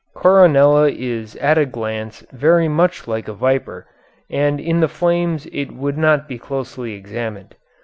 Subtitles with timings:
[0.15, 3.85] Coronella is at a glance very much like a viper;
[4.31, 7.53] and in the flames it would not be closely examined.